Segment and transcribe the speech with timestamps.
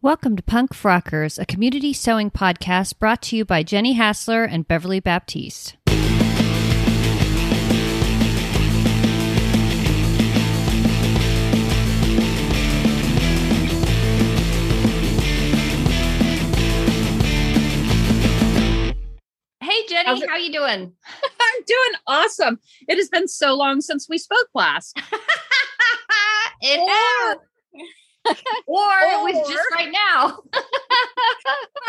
[0.00, 4.68] Welcome to Punk Frockers, a community sewing podcast brought to you by Jenny Hassler and
[4.68, 5.76] Beverly Baptiste.
[19.60, 20.92] Hey Jenny, how you doing?
[21.24, 22.60] I'm doing awesome.
[22.86, 24.96] It has been so long since we spoke last.
[26.60, 27.38] it has.
[28.66, 30.38] Or it was just right now.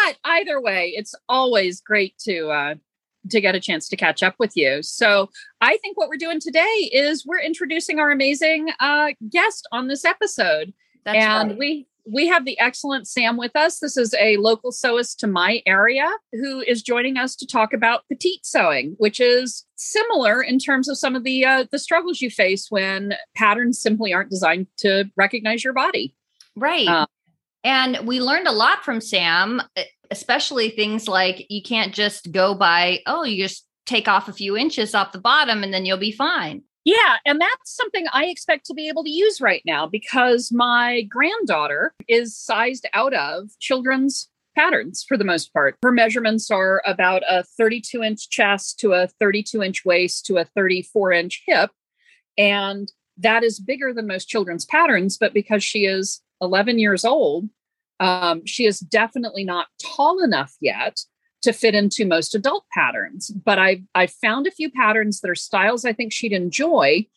[0.05, 2.76] But either way, it's always great to uh
[3.30, 4.82] to get a chance to catch up with you.
[4.82, 5.30] So
[5.62, 10.05] I think what we're doing today is we're introducing our amazing uh guest on this
[10.05, 10.73] episode.
[11.04, 11.60] That's and right.
[11.60, 13.80] we we have the excellent Sam with us.
[13.80, 18.08] This is a local sewist to my area who is joining us to talk about
[18.08, 22.30] petite sewing, which is similar in terms of some of the uh, the struggles you
[22.30, 26.16] face when patterns simply aren't designed to recognize your body.
[26.59, 26.88] Right.
[26.88, 27.05] Uh,
[27.63, 29.62] and we learned a lot from Sam,
[30.12, 34.55] especially things like you can't just go by, oh, you just take off a few
[34.55, 36.63] inches off the bottom and then you'll be fine.
[36.85, 41.02] Yeah, and that's something I expect to be able to use right now because my
[41.04, 45.76] granddaughter is sized out of children's patterns for the most part.
[45.84, 50.46] Her measurements are about a 32 inch chest to a 32 inch waist to a
[50.46, 51.71] 34 inch hip.
[52.37, 57.49] And that is bigger than most children's patterns, but because she is 11 years old,
[57.99, 61.01] um, she is definitely not tall enough yet
[61.41, 63.29] to fit into most adult patterns.
[63.29, 67.07] But I've I've found a few patterns that are styles I think she'd enjoy.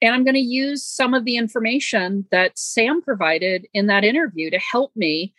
[0.00, 4.50] And I'm going to use some of the information that Sam provided in that interview
[4.50, 5.32] to help me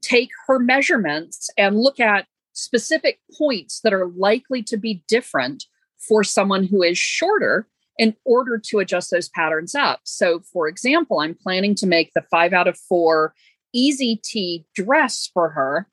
[0.00, 5.64] take her measurements and look at specific points that are likely to be different
[5.98, 7.68] for someone who is shorter
[7.98, 10.00] in order to adjust those patterns up.
[10.04, 13.34] So, for example, I'm planning to make the five out of four
[13.72, 15.88] easy tee dress for her.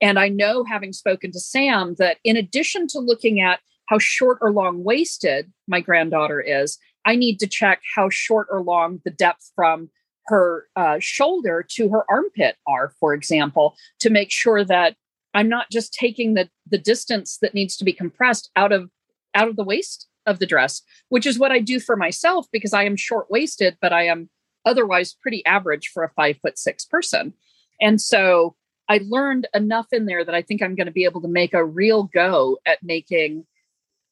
[0.00, 4.38] And I know, having spoken to Sam, that in addition to looking at how short
[4.40, 9.10] or long waisted my granddaughter is, I need to check how short or long the
[9.10, 9.90] depth from
[10.26, 14.96] her uh, shoulder to her armpit are, for example, to make sure that
[15.34, 18.90] I'm not just taking the the distance that needs to be compressed out of
[19.34, 22.72] out of the waist of the dress, which is what I do for myself because
[22.72, 24.28] I am short waisted, but I am
[24.64, 27.32] otherwise pretty average for a five foot six person.
[27.80, 28.56] And so
[28.88, 31.54] I learned enough in there that I think I'm going to be able to make
[31.54, 33.46] a real go at making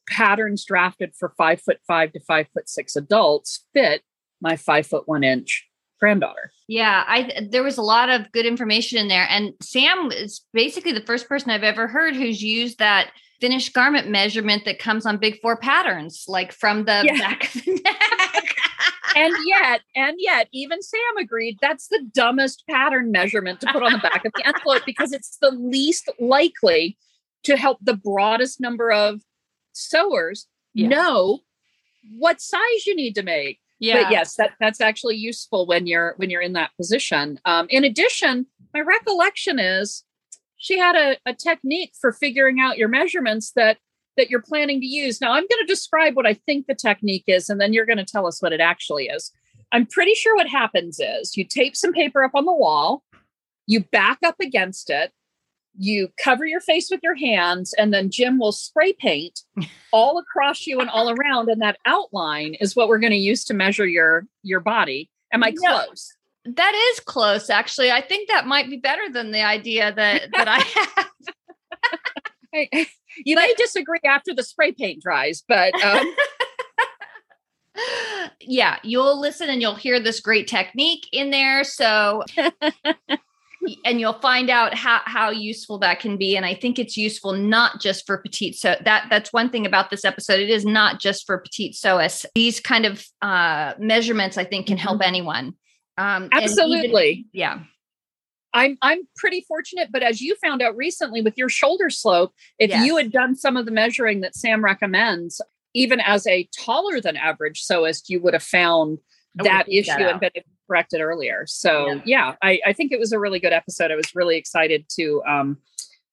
[0.09, 4.03] patterns drafted for five foot five to five foot six adults fit
[4.41, 5.67] my five foot one inch
[5.99, 6.53] granddaughter.
[6.69, 9.27] Yeah, I there was a lot of good information in there.
[9.31, 14.09] And Sam is basically the first person I've ever heard who's used that finished garment
[14.09, 17.19] measurement that comes on big four patterns, like from the Yeah.
[17.19, 18.57] back of the neck.
[19.17, 23.93] and yet, and yet, even Sam agreed that's the dumbest pattern measurement to put on
[23.93, 26.97] the back of the envelope because it's the least likely
[27.45, 29.21] to help the broadest number of
[29.73, 30.89] sewers Yeah.
[30.89, 31.41] know
[32.19, 33.61] what size you need to make.
[33.79, 34.03] yeah.
[34.05, 37.39] But yes, that that's actually useful when you're when you're in that position.
[37.45, 40.05] Um, in addition, my recollection is
[40.65, 43.77] she had a, a technique for figuring out your measurements that
[44.17, 45.21] that you're planning to use.
[45.21, 47.99] Now, I'm going to describe what I think the technique is, and then you're going
[47.99, 49.31] to tell us what it actually is.
[49.73, 53.03] I'm pretty sure what happens is you tape some paper up on the wall,
[53.67, 55.13] you back up against it,
[55.77, 59.41] you cover your face with your hands, and then Jim will spray paint
[59.93, 61.51] all across you and all around.
[61.51, 65.11] And that outline is what we're going to use to measure your your body.
[65.31, 66.15] Am I close?
[66.47, 67.91] That is close, actually.
[67.91, 71.11] I think that might be better than the idea that that I have.
[73.25, 76.07] You may disagree after the spray paint dries, but um,
[78.41, 81.65] yeah, you'll listen and you'll hear this great technique in there.
[81.65, 82.25] So,
[83.85, 86.37] and you'll find out how how useful that can be.
[86.37, 88.57] And I think it's useful not just for petite.
[88.57, 90.41] So that that's one thing about this episode.
[90.41, 92.27] It is not just for petite sewists.
[92.35, 95.55] These kind of uh, measurements, I think, can help anyone.
[95.97, 97.27] Um, and even- absolutely.
[97.33, 97.61] yeah.
[98.57, 102.71] I'm I'm pretty fortunate, but as you found out recently with your shoulder slope, if
[102.71, 102.87] Yes.
[102.87, 105.41] you had done some of the measuring that Sam recommends,
[105.75, 108.99] even as a taller than average sewist, you would have found
[109.41, 111.47] I would have that issue that and been able to correct it earlier.
[111.49, 112.01] So Yeah.
[112.05, 113.91] yeah, I, I think it was a really good episode.
[113.91, 115.59] I was really excited to um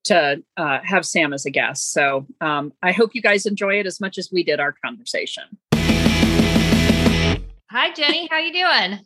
[0.06, 1.92] to uh, have Sam as a guest.
[1.92, 5.44] So um, I hope you guys enjoy it as much as we did our conversation.
[7.70, 8.28] Hi, Jenny.
[8.32, 9.00] How you doing?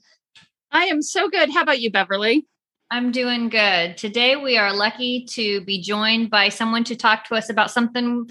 [0.76, 1.50] I am so good.
[1.52, 2.46] How about you, Beverly?
[2.92, 3.96] I'm doing good.
[3.96, 8.30] Today we are lucky to be joined by someone to talk to us about something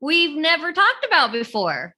[0.00, 1.94] we've never talked about before.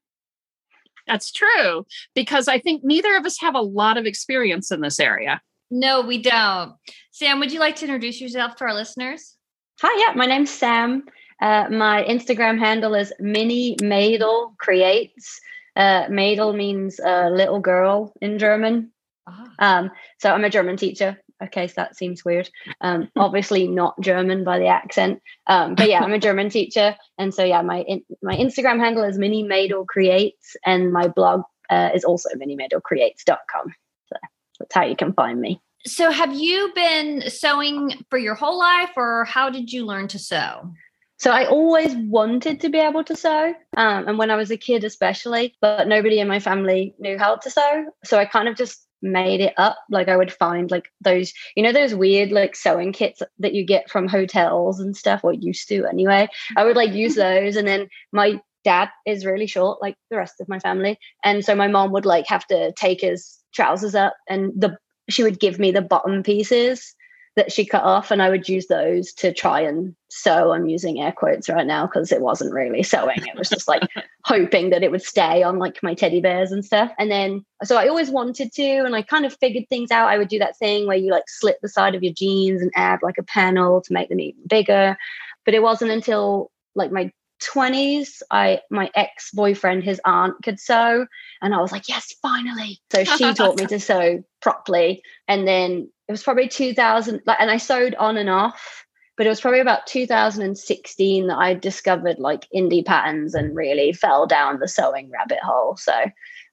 [1.07, 4.99] That's true because I think neither of us have a lot of experience in this
[4.99, 5.41] area.
[5.71, 6.75] No, we don't.
[7.13, 9.37] Sam, would you like to introduce yourself to our listeners?
[9.81, 11.05] Hi, yeah, my name's Sam.
[11.41, 15.41] Uh, my Instagram handle is Mini Mädel Creates.
[15.77, 18.91] Uh, Mädel means uh, little girl in German.
[19.27, 19.45] Ah.
[19.59, 21.19] Um, so I'm a German teacher.
[21.43, 22.49] Okay, so that seems weird.
[22.81, 27.35] Um, obviously not German by the accent, um, but yeah, I'm a German teacher, and
[27.35, 31.91] so yeah, my in, my Instagram handle is Mini Mädel Creates, and my blog uh,
[31.95, 33.75] is also minimadelcreates.com.
[34.07, 34.17] So
[34.61, 35.61] that's how you can find me.
[35.87, 40.19] So, have you been sewing for your whole life, or how did you learn to
[40.19, 40.73] sew?
[41.19, 44.57] So I always wanted to be able to sew, um, and when I was a
[44.57, 47.87] kid, especially, but nobody in my family knew how to sew.
[48.05, 49.77] So I kind of just made it up.
[49.91, 53.65] Like I would find like those, you know, those weird like sewing kits that you
[53.65, 56.29] get from hotels and stuff, or used to anyway.
[56.57, 60.41] I would like use those, and then my dad is really short, like the rest
[60.41, 64.17] of my family, and so my mom would like have to take his trousers up,
[64.29, 64.77] and the
[65.09, 66.95] she would give me the bottom pieces
[67.37, 70.53] that she cut off and I would use those to try and sew.
[70.53, 73.27] I'm using air quotes right now because it wasn't really sewing.
[73.27, 73.83] It was just like
[74.25, 76.93] hoping that it would stay on like my teddy bears and stuff.
[76.99, 80.09] And then so I always wanted to and I kind of figured things out.
[80.09, 82.71] I would do that thing where you like slit the side of your jeans and
[82.77, 84.97] add like a panel to make them even bigger.
[85.45, 87.11] But it wasn't until like my
[87.53, 91.07] 20s i my ex-boyfriend his aunt could sew
[91.43, 92.81] and i was like yes finally.
[92.93, 97.51] So she taught me to sew properly and then it was probably 2000 like and
[97.51, 98.85] i sewed on and off
[99.17, 104.27] but it was probably about 2016 that i discovered like indie patterns and really fell
[104.27, 105.77] down the sewing rabbit hole.
[105.77, 105.95] So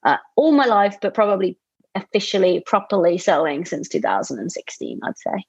[0.04, 1.58] uh, all my life but probably
[1.94, 5.44] officially properly sewing since 2016 i'd say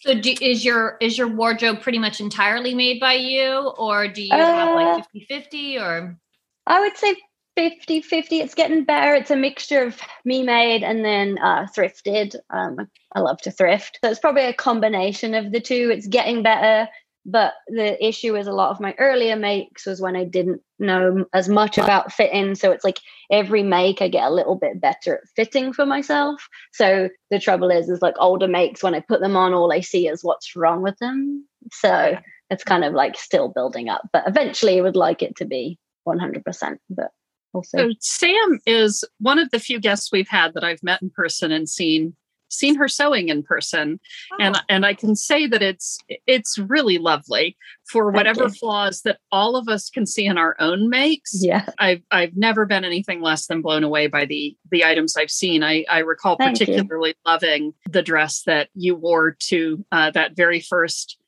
[0.00, 4.22] so do, is your is your wardrobe pretty much entirely made by you or do
[4.22, 6.18] you uh, have like 50-50 or?
[6.66, 7.16] I would say
[7.56, 9.14] 50 50 it's getting better.
[9.14, 12.36] It's a mixture of me made and then uh, thrifted.
[12.50, 13.98] Um, i love to thrift.
[14.02, 15.90] So it's probably a combination of the two.
[15.92, 16.88] It's getting better
[17.24, 21.24] but the issue is a lot of my earlier makes was when i didn't know
[21.32, 22.54] as much about fitting.
[22.54, 23.00] So it's like
[23.30, 26.46] every make i get a little bit better at fitting for myself.
[26.72, 29.80] So the trouble is is like older makes when i put them on all i
[29.80, 31.46] see is what's wrong with them.
[31.72, 32.16] So
[32.50, 35.78] it's kind of like still building up but eventually i would like it to be
[36.06, 37.10] 100% but
[37.52, 37.78] also.
[37.78, 41.52] So Sam is one of the few guests we've had that I've met in person
[41.52, 42.14] and seen
[42.48, 44.00] seen her sewing in person
[44.32, 44.36] oh.
[44.40, 47.56] and and I can say that it's it's really lovely
[47.90, 51.42] for whatever flaws that all of us can see in our own makes.
[51.42, 51.66] Yeah.
[51.78, 55.62] I've I've never been anything less than blown away by the the items I've seen.
[55.62, 57.14] I I recall Thank particularly you.
[57.30, 61.18] loving the dress that you wore to uh, that very first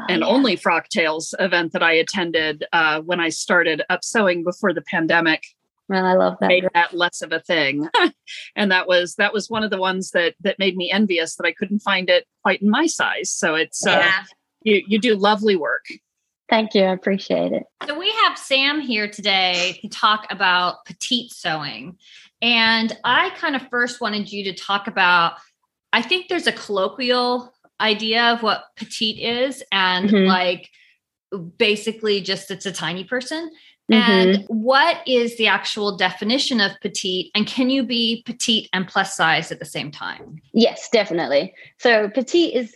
[0.00, 0.26] oh, and yeah.
[0.26, 5.44] only Frocktails event that I attended uh, when I started up sewing before the pandemic
[5.88, 6.48] Man, I love that.
[6.48, 7.88] Made that less of a thing,
[8.56, 11.46] and that was that was one of the ones that that made me envious that
[11.46, 13.30] I couldn't find it quite in my size.
[13.30, 14.24] So it's uh, yeah.
[14.62, 15.86] you you do lovely work.
[16.48, 16.82] Thank you.
[16.82, 17.64] I appreciate it.
[17.86, 21.98] So we have Sam here today to talk about petite sewing.
[22.40, 25.34] And I kind of first wanted you to talk about
[25.92, 30.26] I think there's a colloquial idea of what petite is and mm-hmm.
[30.26, 30.68] like
[31.58, 33.50] basically just it's a tiny person
[33.90, 34.54] and mm-hmm.
[34.54, 37.30] what is the actual definition of petite?
[37.34, 40.40] And can you be petite and plus size at the same time?
[40.52, 41.54] Yes, definitely.
[41.78, 42.74] So petite is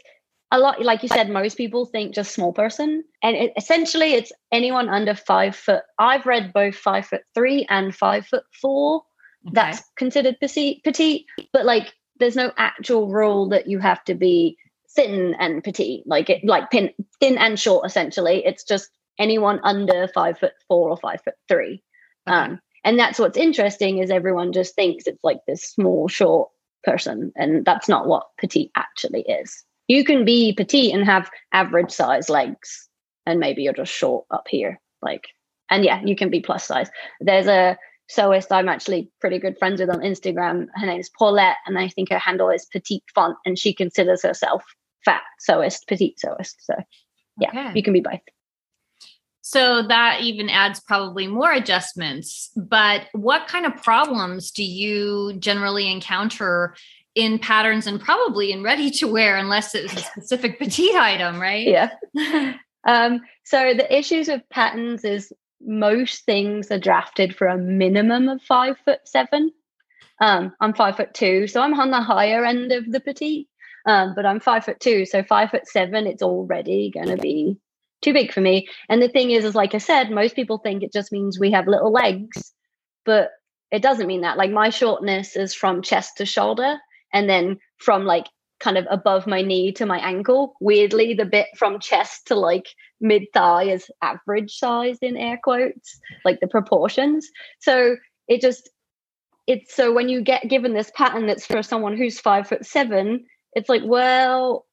[0.52, 3.04] a lot, like you said, most people think just small person.
[3.22, 5.82] And it, essentially, it's anyone under five foot.
[5.98, 9.02] I've read both five foot three and five foot four.
[9.46, 9.54] Okay.
[9.54, 11.26] That's considered petite, petite.
[11.52, 14.56] But like, there's no actual rule that you have to be
[14.94, 17.86] thin and petite, like it, like pin, thin and short.
[17.86, 21.82] Essentially, it's just anyone under five foot four or five foot three.
[22.28, 22.36] Okay.
[22.36, 26.50] Um, and that's what's interesting is everyone just thinks it's like this small, short
[26.84, 29.64] person, and that's not what petite actually is.
[29.88, 32.88] You can be petite and have average size legs,
[33.26, 35.28] and maybe you're just short up here, like.
[35.70, 36.90] And yeah, you can be plus size.
[37.20, 37.78] There's a
[38.10, 40.66] sewist I'm actually pretty good friends with on Instagram.
[40.74, 44.22] Her name is Paulette, and I think her handle is Petite Font, and she considers
[44.22, 44.62] herself
[45.04, 46.56] fat sewist, petite sewist.
[46.60, 46.74] So
[47.38, 47.72] yeah, okay.
[47.74, 48.20] you can be both.
[49.42, 52.50] So that even adds probably more adjustments.
[52.56, 56.76] But what kind of problems do you generally encounter
[57.14, 61.66] in patterns and probably in ready to wear, unless it's a specific petite item, right?
[61.66, 61.90] Yeah.
[62.84, 68.40] um, so the issues with patterns is most things are drafted for a minimum of
[68.42, 69.50] five foot seven.
[70.20, 73.48] Um, I'm five foot two, so I'm on the higher end of the petite.
[73.86, 77.56] Um, but I'm five foot two, so five foot seven, it's already going to be
[78.02, 78.68] too big for me.
[78.88, 81.52] And the thing is, is like I said, most people think it just means we
[81.52, 82.52] have little legs,
[83.04, 83.30] but
[83.70, 84.36] it doesn't mean that.
[84.36, 86.76] Like my shortness is from chest to shoulder,
[87.12, 88.26] and then from like
[88.60, 90.54] kind of above my knee to my ankle.
[90.60, 92.66] Weirdly, the bit from chest to like
[93.00, 97.28] mid thigh is average size in air quotes, like the proportions.
[97.60, 97.96] So
[98.28, 98.68] it just
[99.46, 103.24] it's so when you get given this pattern that's for someone who's five foot seven,
[103.54, 104.66] it's like, well,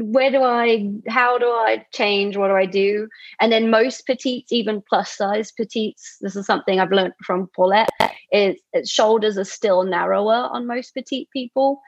[0.00, 2.36] where do I, how do I change?
[2.36, 3.08] What do I do?
[3.40, 7.90] And then most petites, even plus size petites, this is something I've learned from Paulette,
[8.30, 11.80] is, shoulders are still narrower on most petite people.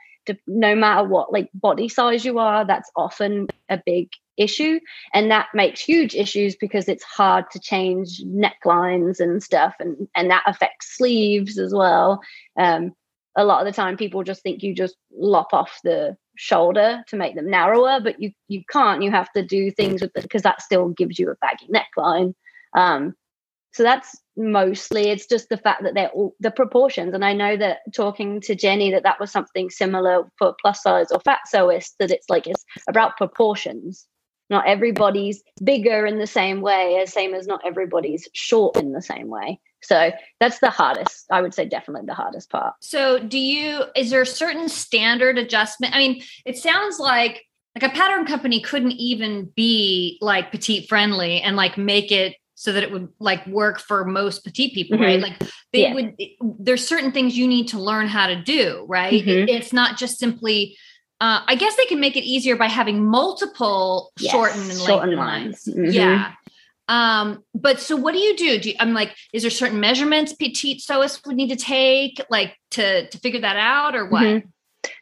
[0.45, 4.79] No matter what like body size you are, that's often a big issue.
[5.13, 9.75] And that makes huge issues because it's hard to change necklines and stuff.
[9.79, 12.21] And, and that affects sleeves as well.
[12.59, 12.93] Um,
[13.35, 17.15] a lot of the time people just think you just lop off the shoulder to
[17.15, 19.03] make them narrower, but you you can't.
[19.03, 22.33] You have to do things with it because that still gives you a baggy neckline.
[22.75, 23.15] Um,
[23.73, 27.13] so that's mostly it's just the fact that they're all the proportions.
[27.13, 31.11] And I know that talking to Jenny that that was something similar for plus size
[31.11, 34.07] or fat sewists that it's like it's about proportions.
[34.49, 39.01] Not everybody's bigger in the same way, as same as not everybody's short in the
[39.01, 39.59] same way.
[39.81, 41.25] So that's the hardest.
[41.31, 42.73] I would say definitely the hardest part.
[42.81, 45.95] So do you is there a certain standard adjustment?
[45.95, 47.45] I mean, it sounds like
[47.75, 52.71] like a pattern company couldn't even be like petite friendly and like make it so
[52.73, 55.05] that it would like work for most petite people, mm-hmm.
[55.05, 55.19] right?
[55.19, 55.39] Like
[55.73, 55.93] they yeah.
[55.93, 56.15] would
[56.59, 59.13] there's certain things you need to learn how to do, right?
[59.13, 59.29] Mm-hmm.
[59.29, 60.77] It, it's not just simply
[61.21, 65.15] uh, I guess they can make it easier by having multiple yes, shorten and lengthen
[65.15, 65.65] lines.
[65.65, 65.91] Mm-hmm.
[65.91, 66.33] Yeah.
[66.87, 68.59] Um, but so what do you do?
[68.59, 72.57] do you, I'm like, is there certain measurements petite sewists would need to take like
[72.71, 74.23] to to figure that out or what?
[74.23, 74.47] Mm-hmm.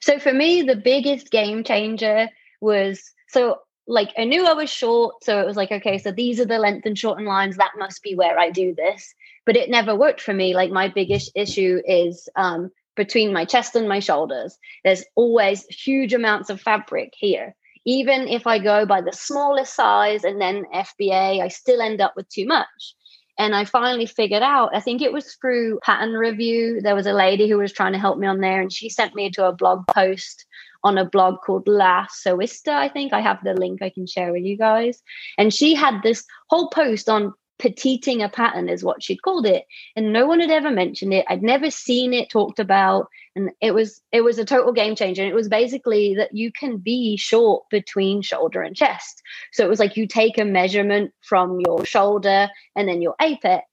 [0.02, 2.30] So for me, the biggest game changer
[2.62, 6.40] was so like I knew I was short, so it was like, okay, so these
[6.40, 7.58] are the length and shorten lines.
[7.58, 9.14] That must be where I do this.
[9.46, 10.54] But it never worked for me.
[10.54, 14.58] Like my biggest issue is um, between my chest and my shoulders.
[14.84, 17.56] There's always huge amounts of fabric here.
[17.90, 22.14] Even if I go by the smallest size and then FBA, I still end up
[22.16, 22.94] with too much.
[23.40, 26.82] And I finally figured out, I think it was through pattern review.
[26.82, 29.16] There was a lady who was trying to help me on there, and she sent
[29.16, 30.46] me to a blog post
[30.84, 32.74] on a blog called La Sewista.
[32.74, 35.02] I think I have the link I can share with you guys.
[35.40, 39.66] And she had this whole post on petiting a pattern is what she'd called it
[39.96, 43.08] and no one had ever mentioned it i'd never seen it talked about
[43.40, 45.22] and it was it was a total game changer.
[45.22, 49.22] And it was basically that you can be short between shoulder and chest.
[49.54, 53.66] So it was like you take a measurement from your shoulder and then your apex.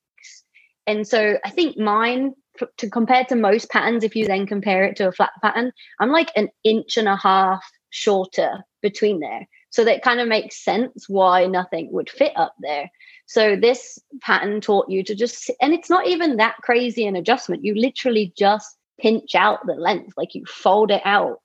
[0.87, 2.35] And so i think mine
[2.79, 5.71] to compare to most patterns if you then compare it to a flat pattern
[6.01, 9.49] i'm like an inch and a half shorter between there.
[9.71, 12.91] So that kind of makes sense why nothing would fit up there.
[13.27, 17.65] So this pattern taught you to just, and it's not even that crazy an adjustment.
[17.65, 21.41] You literally just pinch out the length, like you fold it out.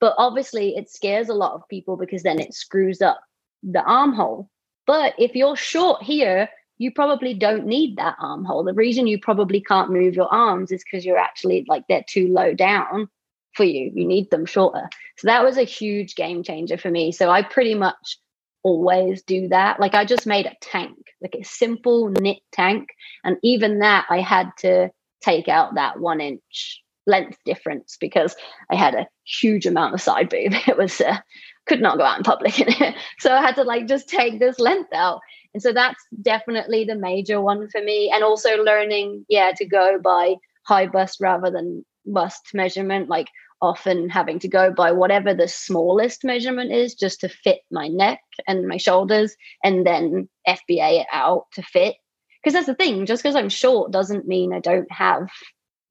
[0.00, 3.20] But obviously, it scares a lot of people because then it screws up
[3.62, 4.48] the armhole.
[4.86, 8.64] But if you're short here, you probably don't need that armhole.
[8.64, 12.28] The reason you probably can't move your arms is because you're actually like they're too
[12.28, 13.08] low down
[13.54, 13.90] for you.
[13.92, 14.88] You need them shorter.
[15.16, 17.10] So that was a huge game changer for me.
[17.10, 18.18] So I pretty much
[18.62, 19.80] always do that.
[19.80, 22.88] Like I just made a tank, like a simple knit tank.
[23.24, 24.90] And even that, I had to
[25.20, 28.36] take out that one inch length difference because
[28.70, 30.52] I had a huge amount of side boob.
[30.68, 31.18] It was, uh,
[31.66, 32.94] could not go out in public in it.
[33.18, 35.20] So I had to like just take this length out.
[35.54, 38.10] And so that's definitely the major one for me.
[38.14, 40.36] And also learning, yeah, to go by
[40.66, 43.08] high bust rather than bust measurement.
[43.08, 43.28] Like
[43.60, 48.20] often having to go by whatever the smallest measurement is just to fit my neck
[48.46, 49.34] and my shoulders
[49.64, 51.96] and then FBA it out to fit.
[52.42, 55.28] Because that's the thing, just because I'm short doesn't mean I don't have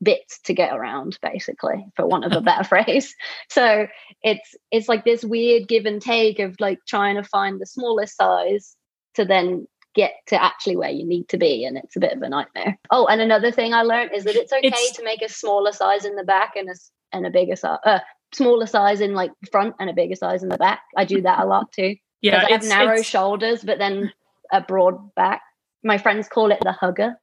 [0.03, 3.15] bits to get around basically for want of a better phrase
[3.49, 3.87] so
[4.23, 8.15] it's it's like this weird give and take of like trying to find the smallest
[8.15, 8.75] size
[9.15, 12.21] to then get to actually where you need to be and it's a bit of
[12.21, 15.23] a nightmare oh and another thing i learned is that it's okay it's, to make
[15.23, 16.75] a smaller size in the back and a
[17.13, 17.99] and a bigger size, uh,
[18.33, 20.81] smaller size in like front and a bigger size in the back.
[20.95, 21.95] I do that a lot too.
[22.21, 24.11] Yeah, I have narrow shoulders, but then
[24.51, 25.41] a broad back.
[25.83, 27.15] My friends call it the hugger.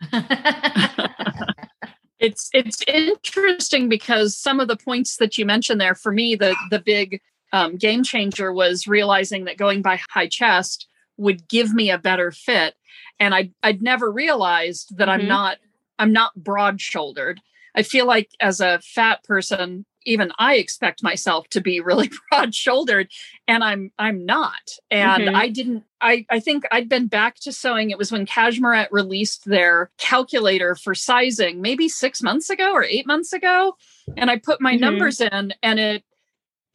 [2.18, 6.54] it's it's interesting because some of the points that you mentioned there for me the
[6.70, 7.20] the big
[7.52, 12.30] um, game changer was realizing that going by high chest would give me a better
[12.30, 12.74] fit
[13.20, 15.22] and i I'd never realized that mm-hmm.
[15.22, 15.58] I'm not
[15.98, 17.40] I'm not broad shouldered
[17.76, 22.54] I feel like as a fat person, even I expect myself to be really broad
[22.54, 23.08] shouldered
[23.46, 24.78] and I'm I'm not.
[24.90, 25.36] And mm-hmm.
[25.36, 27.90] I didn't I I think I'd been back to sewing.
[27.90, 33.06] It was when Cashmerette released their calculator for sizing, maybe 6 months ago or 8
[33.06, 33.76] months ago,
[34.16, 34.80] and I put my mm-hmm.
[34.80, 36.04] numbers in and it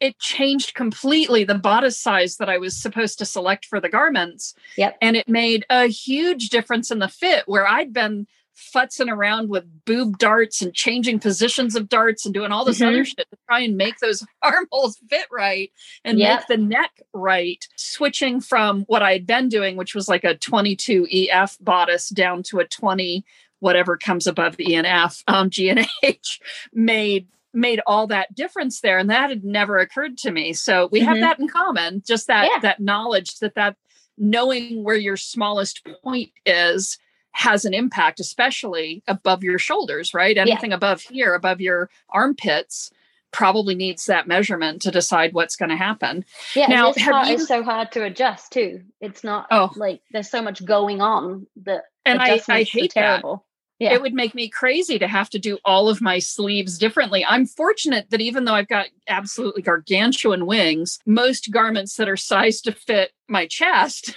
[0.00, 4.52] it changed completely the bodice size that I was supposed to select for the garments.
[4.76, 4.98] Yep.
[5.00, 9.64] And it made a huge difference in the fit where I'd been futzing around with
[9.84, 12.88] boob darts and changing positions of darts and doing all this mm-hmm.
[12.88, 15.70] other shit to try and make those armholes fit right
[16.04, 16.40] and yep.
[16.40, 17.66] make the neck right.
[17.76, 22.42] Switching from what I had been doing, which was like a 22 EF bodice down
[22.44, 23.24] to a 20
[23.60, 26.40] whatever comes above E and F, um, G and H,
[26.72, 31.00] made made all that difference there and that had never occurred to me so we
[31.00, 31.08] mm-hmm.
[31.10, 32.58] have that in common just that yeah.
[32.60, 33.76] that knowledge that that
[34.16, 36.98] knowing where your smallest point is
[37.32, 40.76] has an impact especially above your shoulders right anything yeah.
[40.76, 42.90] above here above your armpits
[43.32, 46.24] probably needs that measurement to decide what's going to happen
[46.54, 50.02] yeah now this part you, is so hard to adjust too it's not oh, like
[50.12, 53.46] there's so much going on that and I, I hate terrible
[53.82, 53.94] yeah.
[53.94, 57.24] it would make me crazy to have to do all of my sleeves differently.
[57.24, 62.64] I'm fortunate that even though I've got absolutely gargantuan wings, most garments that are sized
[62.64, 64.16] to fit my chest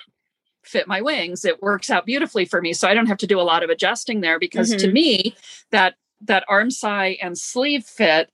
[0.65, 1.45] fit my wings.
[1.45, 2.73] It works out beautifully for me.
[2.73, 4.79] So I don't have to do a lot of adjusting there because mm-hmm.
[4.79, 5.35] to me,
[5.71, 8.31] that that arm size and sleeve fit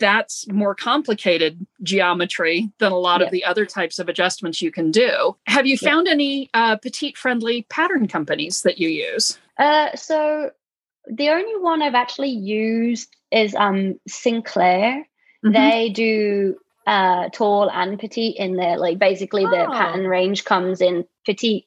[0.00, 4.90] that's more complicated geometry than a lot of the other types of adjustments you can
[4.90, 5.36] do.
[5.46, 9.38] Have you found any uh, petite friendly pattern companies that you use?
[9.56, 10.50] Uh, so
[11.06, 15.06] the only one I've actually used is um Sinclair.
[15.44, 15.52] Mm-hmm.
[15.52, 18.78] They do uh tall and petite in there.
[18.78, 19.50] Like basically oh.
[19.50, 21.66] their pattern range comes in petite.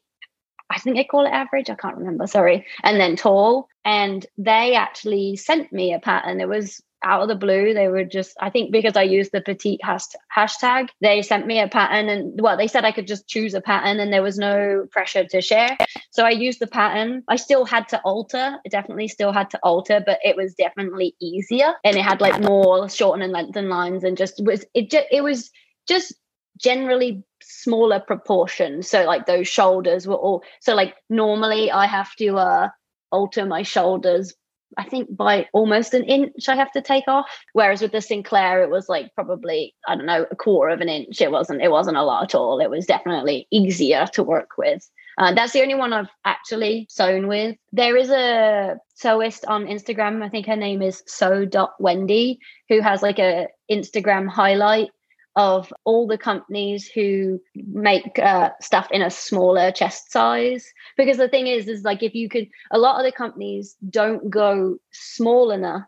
[0.69, 1.69] I think they call it average.
[1.69, 2.27] I can't remember.
[2.27, 2.65] Sorry.
[2.83, 3.69] And then tall.
[3.85, 6.41] And they actually sent me a pattern.
[6.41, 7.73] It was out of the blue.
[7.73, 11.67] They were just, I think because I used the petite hashtag, they sent me a
[11.67, 14.87] pattern and well, they said I could just choose a pattern and there was no
[14.91, 15.77] pressure to share.
[16.11, 17.23] So I used the pattern.
[17.27, 21.15] I still had to alter, I definitely still had to alter, but it was definitely
[21.21, 25.05] easier and it had like more shorten and lengthen lines and just was, it just,
[25.11, 25.51] it was
[25.87, 26.13] just
[26.59, 28.89] generally smaller proportions.
[28.89, 32.69] So like those shoulders were all, so like normally I have to, uh,
[33.09, 34.33] alter my shoulders
[34.77, 37.25] I think by almost an inch I have to take off.
[37.53, 40.89] Whereas with the Sinclair, it was like probably, I don't know, a quarter of an
[40.89, 41.21] inch.
[41.21, 42.59] It wasn't, it wasn't a lot at all.
[42.59, 44.89] It was definitely easier to work with.
[45.17, 47.55] Uh, that's the only one I've actually sewn with.
[47.71, 50.23] There is a sewist on Instagram.
[50.23, 54.89] I think her name is sew.wendy, who has like a Instagram highlight
[55.37, 61.29] of all the companies who make uh, stuff in a smaller chest size because the
[61.29, 65.51] thing is is like if you could a lot of the companies don't go small
[65.51, 65.83] enough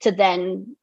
[0.00, 0.76] to then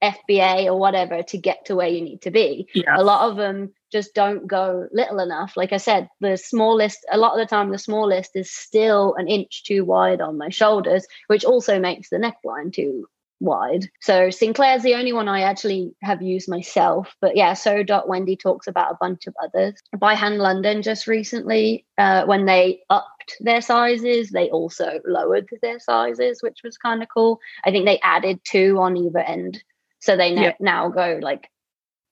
[0.00, 2.68] FBA or whatever to get to where you need to be.
[2.74, 2.94] Yeah.
[2.96, 5.56] A lot of them just don't go little enough.
[5.56, 9.28] Like I said, the smallest, a lot of the time, the smallest is still an
[9.28, 13.08] inch too wide on my shoulders, which also makes the neckline too
[13.44, 13.88] wide.
[14.00, 17.14] So Sinclair's the only one I actually have used myself.
[17.20, 19.74] But yeah, so Dot Wendy talks about a bunch of others.
[19.96, 25.78] By Hand London just recently, uh, when they upped their sizes, they also lowered their
[25.78, 27.40] sizes, which was kind of cool.
[27.64, 29.62] I think they added two on either end.
[30.00, 30.56] So they yep.
[30.60, 31.48] now go like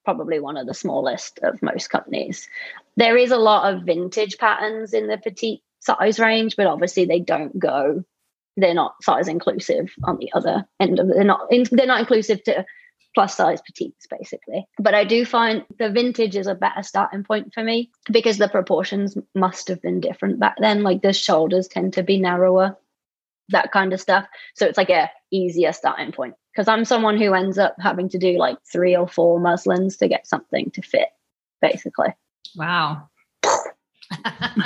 [0.05, 2.49] probably one of the smallest of most companies.
[2.97, 7.21] There is a lot of vintage patterns in the petite size range, but obviously they
[7.21, 8.05] don't go
[8.57, 12.65] they're not size inclusive on the other end of they're not they're not inclusive to
[13.15, 14.67] plus size petites basically.
[14.79, 18.49] But i do find the vintage is a better starting point for me because the
[18.49, 20.83] proportions must have been different back then.
[20.83, 22.77] Like the shoulders tend to be narrower
[23.49, 24.27] that kind of stuff.
[24.55, 26.35] So it's like a easier starting point.
[26.53, 30.09] Because i'm someone who ends up having to do like three or four muslins to
[30.09, 31.09] get something to fit
[31.61, 32.15] basically.
[32.57, 33.09] Wow.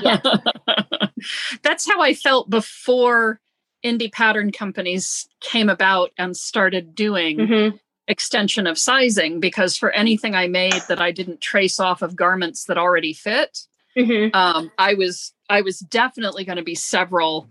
[0.02, 0.20] Yeah.
[1.62, 3.40] That's how i felt before
[3.84, 7.76] indie pattern companies came about and started doing mm-hmm.
[8.08, 12.64] extension of sizing because for anything I made that I didn't trace off of garments
[12.64, 13.58] that already fit,
[13.96, 14.34] mm-hmm.
[14.34, 17.48] um, I was I was definitely going to be several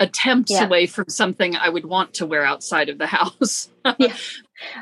[0.00, 0.64] attempts yeah.
[0.64, 3.68] away from something I would want to wear outside of the house.
[3.98, 4.14] yeah.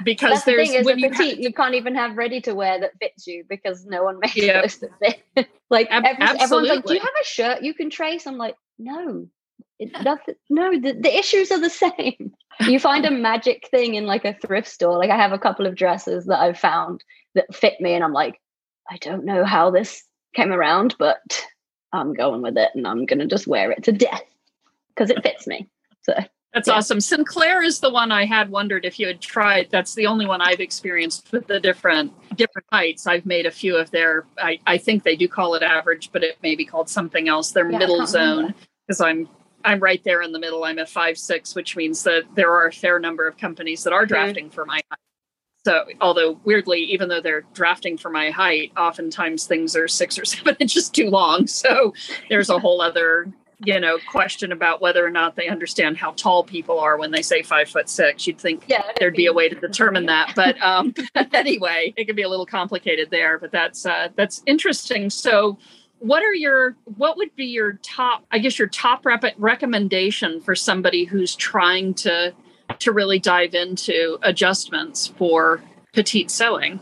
[0.05, 2.93] because That's there's the when you, petite, you can't even have ready to wear that
[3.01, 4.63] fits you because no one makes yep.
[4.63, 4.91] those that
[5.35, 5.49] fit.
[5.71, 8.57] like Ab- every, everyone's like, "Do you have a shirt you can trace?" I'm like,
[8.79, 9.29] "No,
[9.79, 12.33] it, no, the, the issues are the same.
[12.61, 14.97] You find a magic thing in like a thrift store.
[14.97, 18.15] Like I have a couple of dresses that I've found that fit me, and I'm
[18.15, 18.41] like,
[18.91, 20.03] I don't know how this
[20.35, 21.45] came around, but
[21.93, 24.23] I'm going with it, and I'm gonna just wear it to death
[24.89, 25.69] because it fits me.
[26.01, 26.15] So
[26.55, 26.77] that's yeah.
[26.77, 27.01] awesome.
[27.01, 29.69] Sinclair is the one I had wondered if you had tried.
[29.71, 33.07] That's the only one I've experienced with the different different heights.
[33.07, 34.25] I've made a few of their.
[34.39, 37.51] I, I think they do call it average, but it may be called something else.
[37.51, 38.55] Their yeah, middle zone
[38.87, 39.29] because I'm
[39.67, 40.65] I'm right there in the middle.
[40.65, 43.93] I'm a five six, which means that there are a fair number of companies that
[43.93, 45.01] are drafting for my height.
[45.67, 50.25] So, although weirdly, even though they're drafting for my height, oftentimes things are six or
[50.25, 51.49] seven inches too long.
[51.49, 51.93] So,
[52.31, 53.27] there's a whole other
[53.65, 57.23] you know question about whether or not they understand how tall people are when they
[57.23, 60.61] say five foot six you'd think yeah, there'd be a way to determine that but
[60.63, 60.93] um
[61.33, 65.57] anyway it can be a little complicated there but that's uh that's interesting so
[65.99, 70.55] what are your what would be your top i guess your top rep- recommendation for
[70.55, 72.35] somebody who's trying to
[72.79, 76.81] to really dive into adjustments for petite sewing?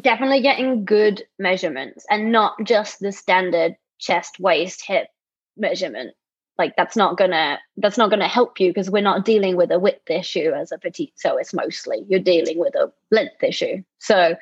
[0.00, 5.08] Definitely getting good measurements and not just the standard chest waist hip
[5.56, 6.14] measurement.
[6.58, 9.78] Like that's not gonna that's not gonna help you because we're not dealing with a
[9.78, 13.82] width issue as a petite sewist mostly you're dealing with a length issue.
[13.98, 14.36] So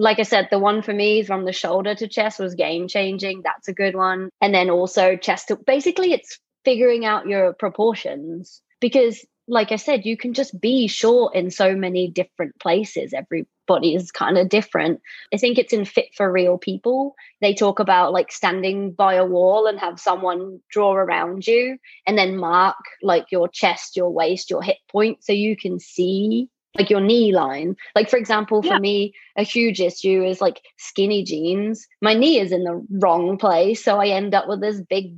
[0.00, 3.42] like I said, the one for me from the shoulder to chest was game changing.
[3.44, 4.30] That's a good one.
[4.40, 10.06] And then also chest to basically it's figuring out your proportions because like I said,
[10.06, 13.12] you can just be short in so many different places.
[13.12, 15.00] Everybody is kind of different.
[15.34, 17.14] I think it's in Fit for Real People.
[17.42, 22.16] They talk about like standing by a wall and have someone draw around you and
[22.16, 26.90] then mark like your chest, your waist, your hip point so you can see like
[26.90, 27.76] your knee line.
[27.94, 28.78] Like, for example, for yeah.
[28.78, 31.86] me, a huge issue is like skinny jeans.
[32.00, 33.82] My knee is in the wrong place.
[33.82, 35.16] So I end up with this big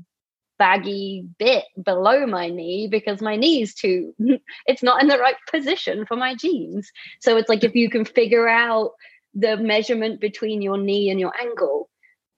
[0.58, 4.14] baggy bit below my knee because my knee is too
[4.66, 8.04] it's not in the right position for my jeans so it's like if you can
[8.04, 8.92] figure out
[9.34, 11.88] the measurement between your knee and your ankle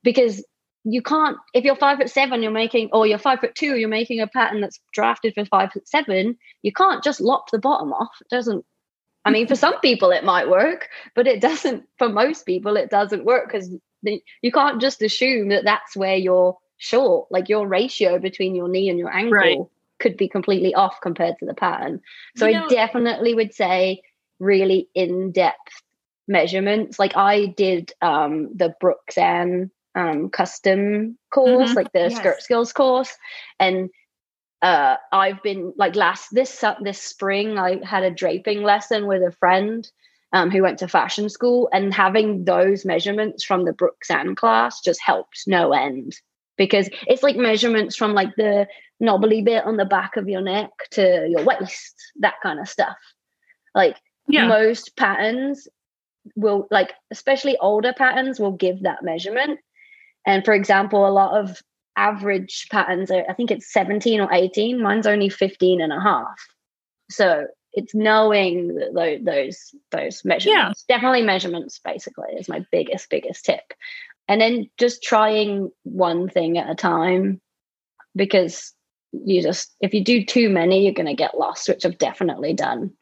[0.03, 0.43] because
[0.85, 3.91] you can't if you're five foot seven you're making or you're five foot two you're
[3.91, 7.93] making a pattern that's drafted for five foot seven you can't just lop the bottom
[7.93, 8.65] off it doesn't
[9.25, 12.91] i mean for some people it might work but it doesn't for most people it
[12.91, 13.71] doesn't work because
[14.43, 17.31] you can't just assume that that's where you're short.
[17.31, 19.59] Like your ratio between your knee and your ankle right.
[19.99, 22.01] could be completely off compared to the pattern.
[22.37, 24.03] So you I know, definitely would say
[24.39, 25.83] really in depth
[26.29, 26.99] measurements.
[26.99, 31.77] Like I did um, the Brooks Ann um, custom course, mm-hmm.
[31.77, 32.17] like the yes.
[32.17, 33.17] skirt skills course,
[33.61, 33.91] and
[34.65, 39.31] uh, I've been like last this this spring I had a draping lesson with a
[39.31, 39.87] friend
[40.33, 44.81] um, who went to fashion school, and having those measurements from the Brooks Ann class
[44.81, 46.17] just helps no end
[46.57, 48.67] because it's like measurements from like the
[49.01, 52.97] knobbly bit on the back of your neck to your waist, that kind of stuff.
[53.75, 53.99] Like
[54.29, 54.49] yeah.
[54.49, 55.69] most patterns
[56.37, 59.61] will like especially older patterns will give that measurement.
[60.27, 61.61] And for example, a lot of
[61.97, 64.81] average patterns are, I think it's 17 or 18.
[64.81, 66.39] Mine's only 15 and a half.
[67.11, 70.85] So it's knowing those those, those measurements.
[70.89, 70.97] Yeah.
[70.97, 73.75] Definitely measurements basically is my biggest, biggest tip
[74.29, 77.41] and then just trying one thing at a time
[78.17, 78.73] because
[79.13, 82.53] you just if you do too many you're going to get lost which i've definitely
[82.53, 82.93] done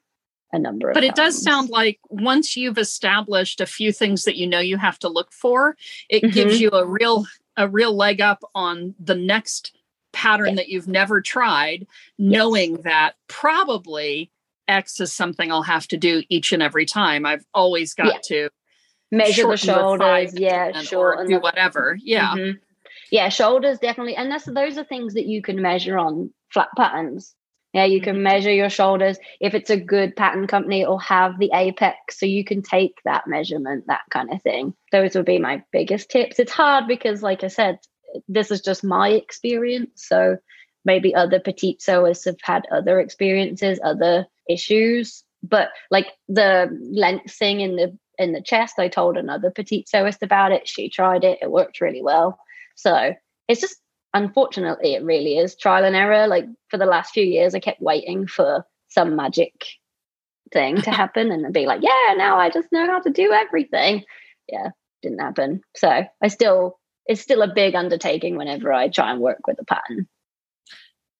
[0.52, 4.36] a number of but it does sound like once you've established a few things that
[4.36, 5.74] you know you have to look for
[6.10, 6.34] it mm-hmm.
[6.34, 7.24] gives you a real
[7.56, 9.76] a real leg up on the next
[10.12, 11.86] pattern that you've never tried
[12.18, 12.80] knowing yes.
[12.84, 14.30] that probably
[14.68, 17.26] x is something i'll have to do each and every time.
[17.26, 18.18] I've always got yeah.
[18.24, 18.50] to
[19.10, 20.38] measure the shoulders.
[20.38, 21.96] Yeah short do whatever.
[22.02, 22.34] Yeah.
[22.34, 22.58] Mm-hmm.
[23.10, 24.16] yeah shoulders definitely.
[24.16, 27.34] And that's those are things that you can measure on flat patterns
[27.72, 28.24] yeah you can mm-hmm.
[28.24, 32.44] measure your shoulders if it's a good pattern company or have the apex so you
[32.44, 36.52] can take that measurement that kind of thing those would be my biggest tips it's
[36.52, 37.78] hard because like i said
[38.28, 40.36] this is just my experience so
[40.84, 47.60] maybe other petite sewers have had other experiences other issues but like the length thing
[47.60, 48.78] in the in the chest.
[48.78, 50.68] I told another petite sewist about it.
[50.68, 51.38] She tried it.
[51.42, 52.38] It worked really well.
[52.76, 53.14] So
[53.48, 53.76] it's just
[54.14, 56.26] unfortunately it really is trial and error.
[56.26, 59.52] Like for the last few years, I kept waiting for some magic
[60.52, 64.04] thing to happen and be like, yeah, now I just know how to do everything.
[64.48, 64.70] Yeah,
[65.02, 65.62] didn't happen.
[65.76, 69.64] So I still it's still a big undertaking whenever I try and work with a
[69.64, 70.06] pattern.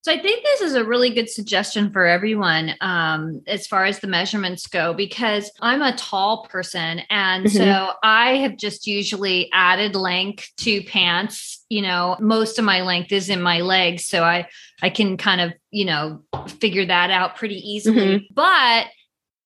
[0.03, 4.01] So I think this is a really good suggestion for everyone um, as far as
[4.01, 7.03] the measurements go, because I'm a tall person.
[7.09, 7.57] And mm-hmm.
[7.57, 11.62] so I have just usually added length to pants.
[11.73, 14.05] You know, most of my length is in my legs.
[14.05, 14.49] So I,
[14.83, 16.23] I can kind of, you know,
[16.61, 18.19] figure that out pretty easily.
[18.19, 18.35] Mm-hmm.
[18.35, 18.87] But,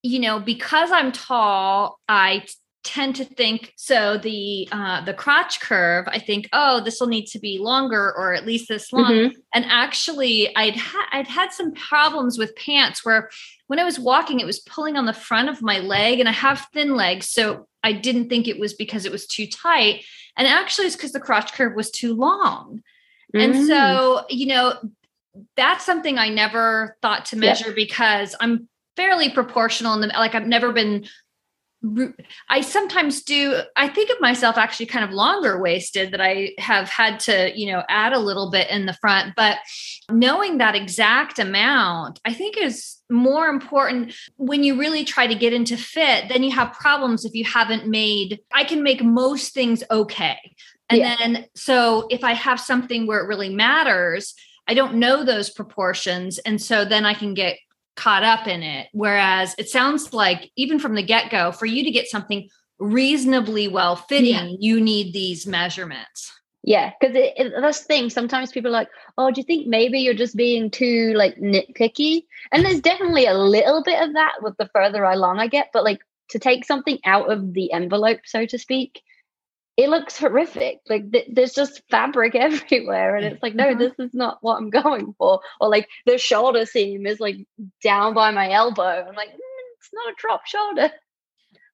[0.03, 2.47] you know, because I'm tall, I
[2.87, 7.27] tend to think so the uh, the crotch curve i think oh this will need
[7.27, 9.39] to be longer or at least this long mm-hmm.
[9.53, 13.29] and actually i'd had i'd had some problems with pants where
[13.67, 16.33] when i was walking it was pulling on the front of my leg and i
[16.33, 20.05] have thin legs so i didn't think it was because it was too tight
[20.37, 22.83] and actually it's because the crotch curve was too long
[23.35, 23.43] mm.
[23.43, 24.75] and so you know
[25.57, 30.73] that's something i never thought to measure because i'm fairly proportional and like i've never
[30.73, 31.07] been
[32.49, 36.89] I sometimes do, I think of myself actually kind of longer waisted that I have
[36.89, 39.35] had to, you know, add a little bit in the front.
[39.37, 39.59] But
[40.11, 45.53] knowing that exact amount, I think is more important when you really try to get
[45.53, 46.29] into fit.
[46.29, 50.39] Then you have problems if you haven't made, I can make most things okay.
[50.89, 51.17] And yeah.
[51.19, 54.35] then, so if I have something where it really matters,
[54.69, 56.39] I don't know those proportions.
[56.39, 57.59] And so then I can get
[57.97, 58.89] caught up in it.
[58.93, 63.69] Whereas it sounds like even from the get go, for you to get something reasonably
[63.69, 64.57] well fitting, yeah.
[64.59, 66.33] you need these measurements.
[66.63, 67.17] Yeah, because
[67.61, 68.11] that's the thing.
[68.11, 72.25] Sometimes people are like, "Oh, do you think maybe you're just being too like nitpicky?"
[72.51, 75.71] And there's definitely a little bit of that with the further along I get.
[75.73, 79.01] But like to take something out of the envelope, so to speak,
[79.77, 80.81] it looks horrific.
[80.89, 83.79] Like th- there's just fabric everywhere, and it's like, no, mm-hmm.
[83.79, 85.41] this is not what I'm going for.
[85.61, 87.37] Or like the shoulder seam is like
[87.83, 89.07] down by my elbow.
[89.09, 90.91] I'm like, mm, it's not a drop shoulder.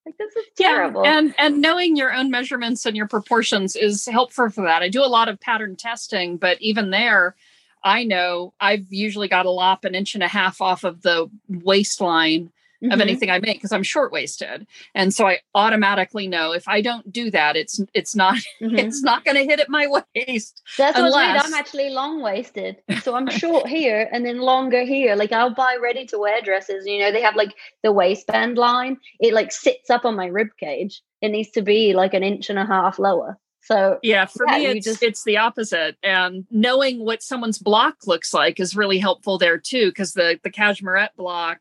[0.05, 1.05] Like this is terrible.
[1.05, 4.83] Yeah, and and knowing your own measurements and your proportions is helpful for that.
[4.83, 7.37] I do a lot of pattern testing, but even there,
[7.85, 11.31] I know I've usually got to lop an inch and a half off of the
[11.49, 12.51] waistline
[12.83, 12.93] mm-hmm.
[12.93, 16.81] of anything I make because I'm short waisted, and so I automatically know if I
[16.81, 18.77] don't do that, it's it's not mm-hmm.
[18.79, 20.63] it's not going to hit at my waist.
[20.77, 21.13] That's unless...
[21.13, 21.47] what's weird.
[21.47, 25.15] I'm actually long waisted, so I'm short here and then longer here.
[25.15, 26.87] Like I'll buy ready to wear dresses.
[26.87, 28.99] You know, they have like the waistband line.
[29.21, 31.03] It like sits up on my rib cage.
[31.21, 33.39] It needs to be like an inch and a half lower.
[33.63, 35.03] So yeah, for yeah, me it's just...
[35.03, 35.97] it's the opposite.
[36.03, 40.51] And knowing what someone's block looks like is really helpful there too, because the the
[40.51, 41.61] cashmerette block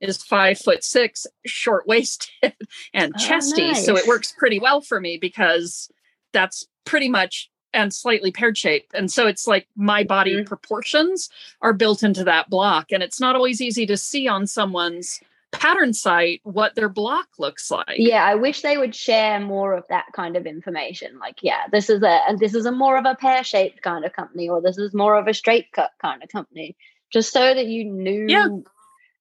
[0.00, 2.54] is five foot six, short waisted,
[2.94, 3.68] and oh, chesty.
[3.68, 3.84] Nice.
[3.84, 5.90] So it works pretty well for me because
[6.32, 8.94] that's pretty much and slightly pear shaped.
[8.94, 10.44] And so it's like my body mm-hmm.
[10.44, 11.28] proportions
[11.60, 12.92] are built into that block.
[12.92, 17.70] And it's not always easy to see on someone's pattern site what their block looks
[17.70, 17.96] like.
[17.96, 21.18] Yeah, I wish they would share more of that kind of information.
[21.18, 24.04] Like, yeah, this is a and this is a more of a pear shaped kind
[24.04, 26.76] of company, or this is more of a straight cut kind of company.
[27.10, 28.48] Just so that you knew yeah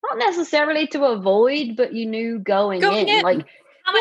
[0.04, 3.20] not necessarily to avoid, but you knew going, going in.
[3.20, 3.24] in.
[3.24, 3.46] Like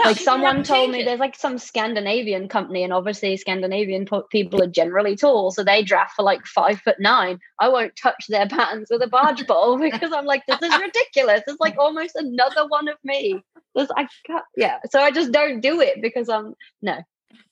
[0.05, 5.17] like someone told me there's like some Scandinavian company, and obviously Scandinavian people are generally
[5.17, 7.39] tall, so they draft for like five foot nine.
[7.61, 11.43] I won't touch their patterns with a barge pole because I'm like, this is ridiculous.
[11.47, 13.43] It's like almost another one of me.
[13.75, 14.79] This I can't, yeah.
[14.91, 16.99] So I just don't do it because I'm no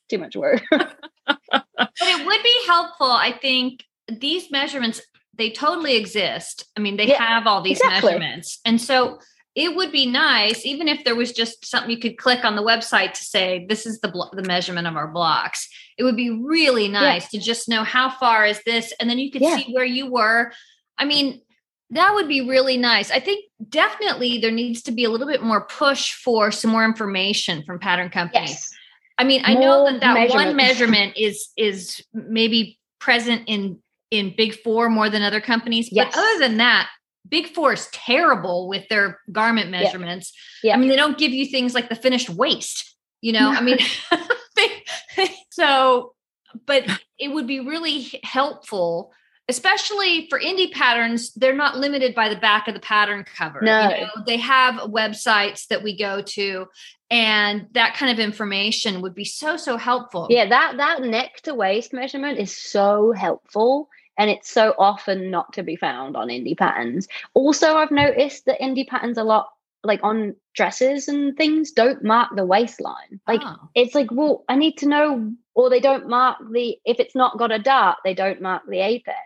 [0.09, 0.63] too much work.
[0.71, 1.65] but
[2.01, 3.85] it would be helpful, I think.
[4.09, 5.01] These measurements
[5.37, 6.67] they totally exist.
[6.77, 8.13] I mean, they yeah, have all these exactly.
[8.13, 8.61] measurements.
[8.65, 9.19] And so
[9.55, 12.63] it would be nice, even if there was just something you could click on the
[12.63, 15.69] website to say, this is the, blo- the measurement of our blocks.
[15.97, 17.39] It would be really nice yeah.
[17.39, 18.93] to just know how far is this.
[18.99, 19.57] And then you could yeah.
[19.57, 20.53] see where you were.
[20.99, 21.41] I mean,
[21.91, 23.11] that would be really nice.
[23.13, 26.85] I think definitely there needs to be a little bit more push for some more
[26.85, 28.51] information from pattern companies.
[28.51, 28.71] Yes.
[29.19, 33.79] I mean, I know that that one measurement is is maybe present in
[34.19, 35.89] in Big Four more than other companies.
[35.91, 36.13] Yes.
[36.13, 36.89] But other than that,
[37.29, 40.33] Big Four is terrible with their garment measurements.
[40.63, 40.71] Yeah.
[40.71, 40.77] yeah.
[40.77, 43.51] I mean, they don't give you things like the finished waist, you know?
[43.51, 43.79] I mean,
[45.51, 46.15] so,
[46.67, 46.85] but
[47.19, 49.13] it would be really helpful,
[49.49, 51.33] especially for indie patterns.
[51.35, 53.61] They're not limited by the back of the pattern cover.
[53.63, 53.89] No.
[53.89, 54.11] You know?
[54.27, 56.67] They have websites that we go to
[57.11, 61.55] and that kind of information would be so so helpful yeah that that neck to
[61.55, 66.57] waist measurement is so helpful and it's so often not to be found on indie
[66.57, 67.09] patterns.
[67.35, 69.49] Also, I've noticed that indie patterns a lot
[69.85, 73.21] like on dresses and things don't mark the waistline.
[73.29, 73.69] Like oh.
[73.75, 77.39] it's like, well, I need to know, or they don't mark the if it's not
[77.39, 79.19] got a dart, they don't mark the apex.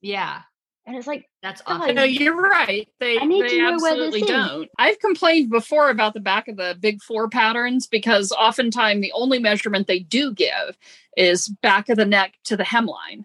[0.00, 0.42] Yeah.
[0.86, 1.96] And it's like that's awesome.
[1.96, 2.88] No, you're right.
[3.00, 4.70] They, they absolutely don't.
[4.78, 9.40] I've complained before about the back of the big four patterns because oftentimes the only
[9.40, 10.78] measurement they do give
[11.16, 13.24] is back of the neck to the hemline.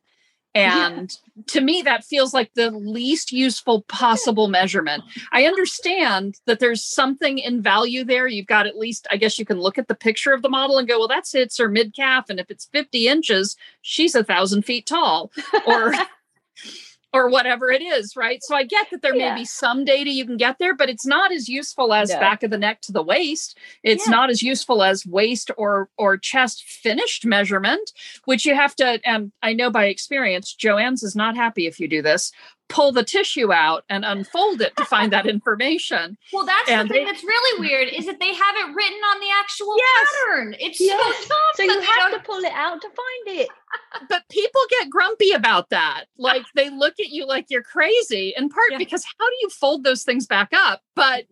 [0.53, 1.43] And yeah.
[1.47, 5.03] to me, that feels like the least useful possible measurement.
[5.31, 8.27] I understand that there's something in value there.
[8.27, 10.77] You've got at least, I guess you can look at the picture of the model
[10.77, 12.29] and go, well, that's it's her mid calf.
[12.29, 15.31] And if it's 50 inches, she's a thousand feet tall.
[15.65, 15.93] Or
[17.13, 18.41] or whatever it is, right?
[18.43, 19.33] So I get that there yeah.
[19.33, 22.19] may be some data you can get there, but it's not as useful as no.
[22.19, 23.57] back of the neck to the waist.
[23.83, 24.11] It's yeah.
[24.11, 27.91] not as useful as waist or or chest finished measurement,
[28.25, 28.99] which you have to.
[29.05, 32.31] And I know by experience, Joann's is not happy if you do this
[32.71, 36.17] pull the tissue out and unfold it to find that information.
[36.31, 38.99] Well, that's and the thing they, that's really weird is that they have it written
[38.99, 40.55] on the actual yes, pattern.
[40.59, 40.99] It's yes.
[40.99, 41.55] so tough.
[41.55, 43.49] So you have to pull it out to find it.
[44.09, 46.05] but people get grumpy about that.
[46.17, 48.77] Like they look at you like you're crazy, in part yeah.
[48.77, 50.81] because how do you fold those things back up?
[50.95, 51.25] But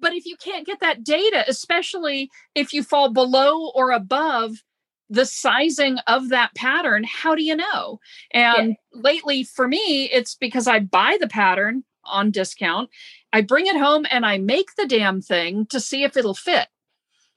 [0.00, 4.62] but if you can't get that data, especially if you fall below or above
[5.10, 8.00] the sizing of that pattern, how do you know?
[8.30, 8.74] And yeah.
[8.92, 12.90] lately for me, it's because I buy the pattern on discount.
[13.32, 16.68] I bring it home and I make the damn thing to see if it'll fit.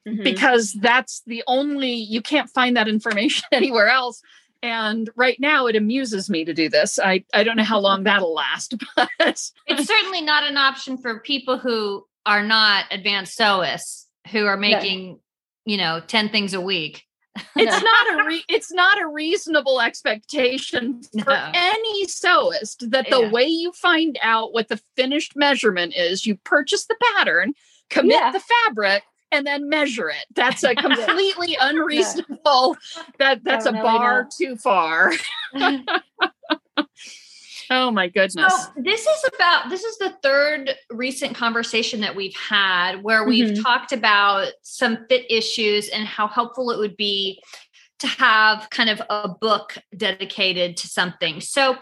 [0.06, 0.22] Mm-hmm.
[0.22, 4.22] Because that's the only, you can't find that information anywhere else.
[4.62, 6.98] And right now it amuses me to do this.
[6.98, 9.52] I, I don't know how long that'll last, but it's
[9.86, 15.20] certainly not an option for people who are not advanced sewists who are making, no.
[15.64, 17.04] you know, 10 things a week.
[17.56, 21.50] it's not a re- it's not a reasonable expectation for no.
[21.54, 23.30] any sewist that the yeah.
[23.30, 27.54] way you find out what the finished measurement is, you purchase the pattern,
[27.90, 28.32] commit yeah.
[28.32, 30.24] the fabric, and then measure it.
[30.34, 32.76] That's a completely unreasonable.
[33.18, 35.12] That that's oh, a bar too far.
[37.70, 38.52] Oh my goodness.
[38.52, 43.50] So this is about this is the third recent conversation that we've had where we've
[43.50, 43.62] mm-hmm.
[43.62, 47.42] talked about some fit issues and how helpful it would be
[47.98, 51.40] to have kind of a book dedicated to something.
[51.40, 51.76] So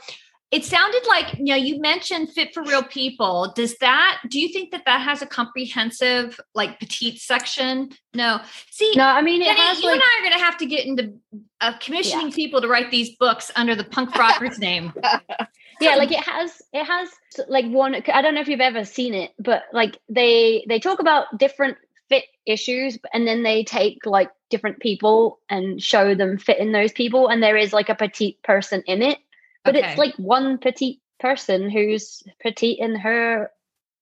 [0.50, 4.48] it sounded like you know you mentioned fit for real people does that do you
[4.48, 9.58] think that that has a comprehensive like petite section no see no i mean Jenny,
[9.58, 11.12] you like, and i are going to have to get into
[11.60, 12.34] uh, commissioning yeah.
[12.34, 14.92] people to write these books under the punk rockers name
[15.80, 17.08] yeah like it has it has
[17.48, 21.00] like one i don't know if you've ever seen it but like they they talk
[21.00, 21.76] about different
[22.08, 26.92] fit issues and then they take like different people and show them fit in those
[26.92, 29.18] people and there is like a petite person in it
[29.64, 29.88] but okay.
[29.88, 33.50] it's like one petite person who's petite in her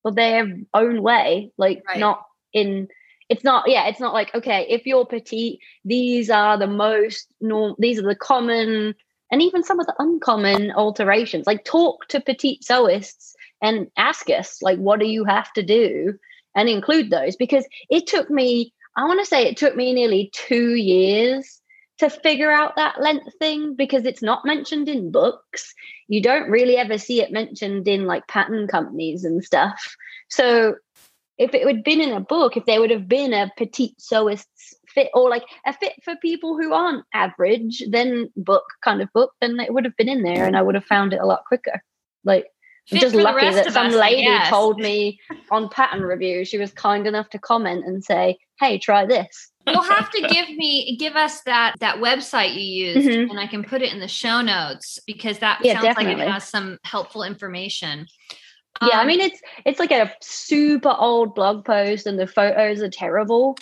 [0.03, 1.99] well their own way like right.
[1.99, 2.89] not in
[3.29, 7.75] it's not yeah it's not like okay if you're petite these are the most norm
[7.79, 8.95] these are the common
[9.35, 11.45] and even some of the uncommon alterations.
[11.45, 16.17] Like talk to petite sewists and ask us, like, what do you have to do?
[16.55, 20.31] And include those because it took me, I want to say it took me nearly
[20.33, 21.61] two years
[21.99, 25.75] to figure out that length thing because it's not mentioned in books.
[26.07, 29.97] You don't really ever see it mentioned in like pattern companies and stuff.
[30.29, 30.77] So
[31.39, 34.77] if it had been in a book, if there would have been a petite sewist's
[34.95, 39.33] fit or like a fit for people who aren't average, then book kind of book,
[39.41, 41.45] then it would have been in there and I would have found it a lot
[41.47, 41.83] quicker.
[42.25, 42.47] Like
[42.93, 45.19] I'm just lucky that some us, lady told me
[45.51, 49.51] on pattern review, she was kind enough to comment and say, Hey, try this.
[49.67, 53.31] You'll have to give me give us that that website you used mm-hmm.
[53.31, 56.17] and I can put it in the show notes because that yeah, sounds definitely.
[56.17, 58.07] like it has some helpful information.
[58.83, 62.83] Yeah, um, I mean it's it's like a super old blog post and the photos
[62.83, 63.57] are terrible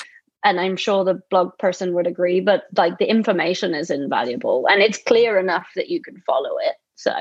[0.45, 4.83] and I'm sure the blog person would agree, but like the information is invaluable and
[4.83, 6.75] it's clear enough that you can follow it.
[6.97, 7.13] So,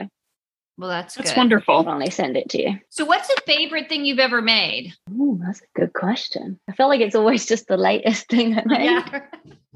[0.78, 1.38] well, that's that's good.
[1.38, 1.76] wonderful.
[1.76, 2.80] I'll only send it to you.
[2.90, 4.94] So, what's the favorite thing you've ever made?
[5.12, 6.60] Ooh, that's a good question.
[6.70, 8.86] I feel like it's always just the latest thing I made.
[8.86, 9.22] Yeah.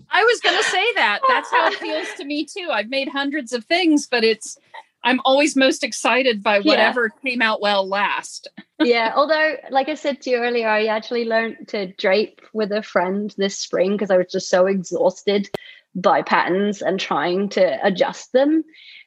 [0.09, 1.19] I was going to say that.
[1.27, 2.69] That's how it feels to me too.
[2.71, 4.57] I've made hundreds of things, but it's
[5.05, 7.29] I'm always most excited by whatever yeah.
[7.29, 8.47] came out well last.
[8.83, 12.81] yeah, although, like I said to you earlier, I actually learned to drape with a
[12.81, 15.49] friend this spring because I was just so exhausted
[15.93, 18.63] by patterns and trying to adjust them.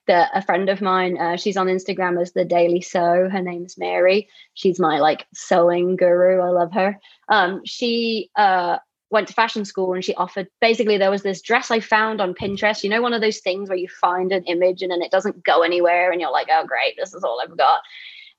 [0.06, 3.28] That a friend of mine, uh, she's on Instagram as the Daily Sew.
[3.28, 4.30] Her name's Mary.
[4.54, 6.40] She's my like sewing guru.
[6.40, 6.98] I love her.
[7.28, 8.78] Um, she uh,
[9.10, 12.34] went to fashion school and she offered basically there was this dress I found on
[12.34, 12.82] Pinterest.
[12.82, 15.44] You know, one of those things where you find an image and then it doesn't
[15.44, 17.80] go anywhere and you're like, oh great, this is all I've got.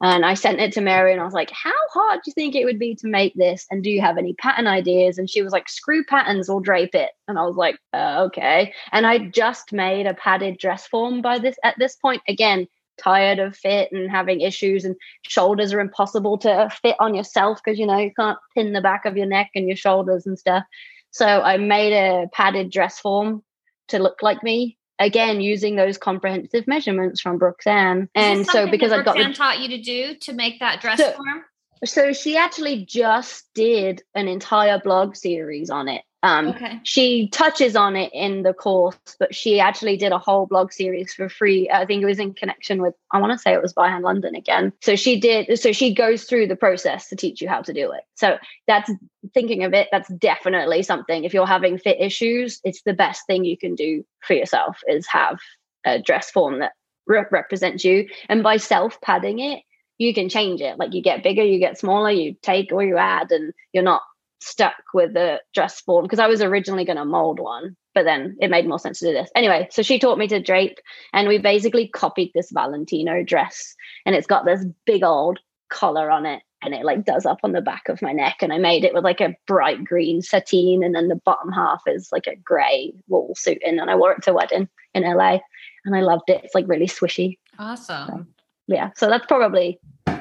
[0.02, 2.56] And I sent it to Mary and I was like, How hard do you think
[2.56, 3.66] it would be to make this?
[3.70, 5.18] And do you have any pattern ideas?
[5.18, 7.12] And she was like, Screw patterns, we'll drape it.
[7.28, 8.74] And I was like, uh, Okay.
[8.92, 12.22] And I just made a padded dress form by this at this point.
[12.28, 12.68] Again,
[13.00, 17.80] tired of fit and having issues and shoulders are impossible to fit on yourself because
[17.80, 20.64] you know you can't pin the back of your neck and your shoulders and stuff.
[21.12, 23.44] So i made a padded dress form
[23.88, 28.92] to look like me again using those comprehensive measurements from Brooks Ann and so because
[28.92, 31.44] i got the, taught you to do to make that dress so, form?
[31.86, 36.82] so she actually just did an entire blog series on it um, okay.
[36.84, 41.14] She touches on it in the course, but she actually did a whole blog series
[41.14, 41.70] for free.
[41.70, 44.04] I think it was in connection with, I want to say it was By Hand
[44.04, 44.74] London again.
[44.82, 47.92] So she did, so she goes through the process to teach you how to do
[47.92, 48.02] it.
[48.16, 48.92] So that's
[49.34, 51.24] thinking of it, that's definitely something.
[51.24, 55.08] If you're having fit issues, it's the best thing you can do for yourself is
[55.08, 55.40] have
[55.86, 56.74] a dress form that
[57.08, 58.10] re- represents you.
[58.28, 59.64] And by self padding it,
[59.98, 60.78] you can change it.
[60.78, 64.02] Like you get bigger, you get smaller, you take or you add, and you're not
[64.40, 68.38] stuck with the dress form because I was originally going to mold one, but then
[68.40, 69.30] it made more sense to do this.
[69.36, 70.80] Anyway, so she taught me to drape,
[71.14, 73.76] and we basically copied this Valentino dress,
[74.06, 76.42] and it's got this big old collar on it.
[76.62, 78.38] and it like does up on the back of my neck.
[78.42, 81.82] And I made it with like a bright green sateen, and then the bottom half
[81.88, 83.80] is like a grey wool suiting.
[83.80, 85.40] And I wore it to a wedding in LA,
[85.86, 86.42] and I loved it.
[86.44, 87.38] It's like really swishy.
[87.58, 88.08] Awesome.
[88.08, 88.26] So,
[88.68, 89.80] yeah, so that's probably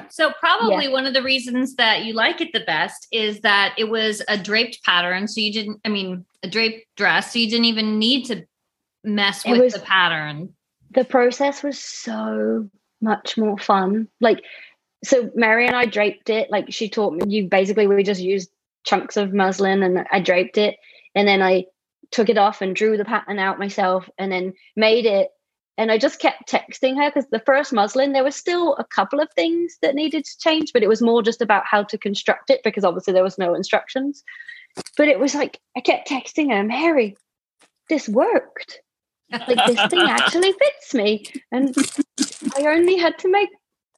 [0.09, 0.91] so probably yeah.
[0.91, 4.37] one of the reasons that you like it the best is that it was a
[4.37, 5.27] draped pattern.
[5.27, 7.33] So you didn't, I mean, a draped dress.
[7.33, 8.45] So you didn't even need to
[9.03, 10.53] mess with was, the pattern.
[10.91, 12.69] The process was so
[13.01, 14.07] much more fun.
[14.19, 14.43] Like,
[15.03, 16.51] so Mary and I draped it.
[16.51, 18.49] Like she taught me, you basically, we just used
[18.85, 20.77] chunks of muslin and I draped it.
[21.15, 21.65] And then I
[22.11, 25.29] took it off and drew the pattern out myself and then made it
[25.79, 29.21] and I just kept texting her because the first muslin, there was still a couple
[29.21, 32.49] of things that needed to change, but it was more just about how to construct
[32.49, 34.21] it because obviously there was no instructions.
[34.97, 37.15] But it was like I kept texting her, Mary,
[37.87, 38.81] this worked.
[39.31, 41.25] Like this thing actually fits me.
[41.53, 41.73] And
[42.57, 43.49] I only had to make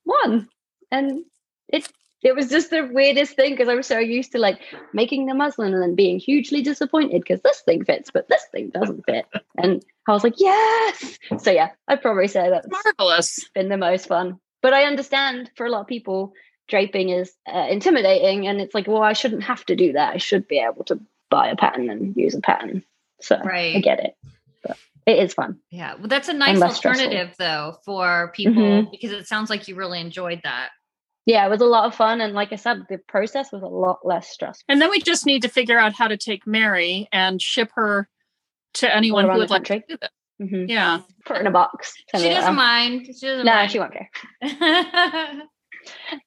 [0.04, 0.48] one.
[0.92, 1.26] And
[1.68, 1.92] it
[2.24, 4.60] it was just the weirdest thing because I was so used to like
[4.94, 8.70] making the muslin and then being hugely disappointed because this thing fits, but this thing
[8.70, 9.26] doesn't fit.
[9.58, 11.18] And I was like, yes.
[11.40, 13.50] So yeah, I'd probably say that's marvelous.
[13.54, 14.40] Been the most fun.
[14.62, 16.34] But I understand for a lot of people,
[16.68, 20.14] draping is uh, intimidating, and it's like, well, I shouldn't have to do that.
[20.14, 21.00] I should be able to
[21.32, 22.84] buy a pattern and use a pattern.
[23.22, 23.76] So right.
[23.76, 24.16] I get it.
[24.64, 25.60] But it is fun.
[25.72, 25.96] Yeah.
[25.96, 27.36] Well, that's a nice alternative stressful.
[27.40, 28.92] though for people mm-hmm.
[28.92, 30.70] because it sounds like you really enjoyed that
[31.26, 32.22] yeah, it was a lot of fun.
[32.22, 34.66] And like I said, the process was a lot less stressful.
[34.68, 38.10] And then we just need to figure out how to take Mary and ship her
[38.76, 40.12] to anyone who would like to do that.
[40.42, 40.70] Mm-hmm.
[40.70, 41.02] Yeah.
[41.26, 41.94] Put her in a box.
[42.16, 43.06] She doesn't mind.
[43.06, 43.72] She doesn't no, mind.
[43.72, 44.10] she won't care.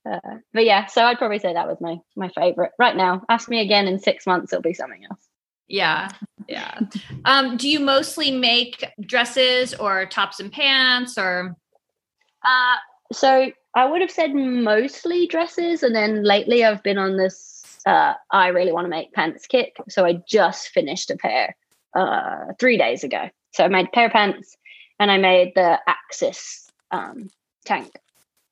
[0.06, 0.20] uh,
[0.52, 2.70] but yeah, so I'd probably say that was my my favorite.
[2.78, 5.28] Right now, ask me again in six months, it'll be something else.
[5.66, 6.10] Yeah.
[6.48, 6.78] Yeah.
[7.24, 11.56] um, do you mostly make dresses or tops and pants or
[12.44, 12.76] uh
[13.12, 17.62] so I would have said mostly dresses, and then lately I've been on this.
[17.86, 21.56] Uh, I really want to make pants kick, so I just finished a pair
[21.94, 23.28] uh, three days ago.
[23.52, 24.56] So I made a pair of pants,
[24.98, 27.28] and I made the Axis um,
[27.64, 27.90] tank.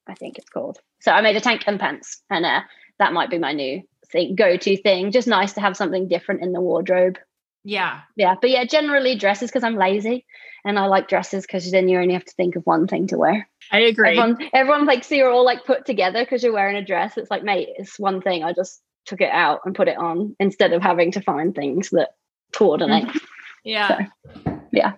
[0.06, 0.78] I think it's called.
[1.00, 2.60] So I made a tank and pants, and uh,
[2.98, 5.12] that might be my new thing, go-to thing.
[5.12, 7.18] Just nice to have something different in the wardrobe.
[7.64, 10.26] Yeah, yeah, but yeah, generally dresses because I'm lazy,
[10.64, 13.18] and I like dresses because then you only have to think of one thing to
[13.18, 13.48] wear.
[13.70, 14.18] I agree.
[14.18, 17.16] Everyone, everyone like see you're all like put together because you're wearing a dress.
[17.16, 18.44] It's like, mate, it's one thing.
[18.44, 21.90] I just took it out and put it on instead of having to find things
[21.90, 22.10] that
[22.52, 23.04] coordinate.
[23.04, 23.18] Mm-hmm.
[23.64, 24.08] Yeah.
[24.44, 24.92] So, yeah.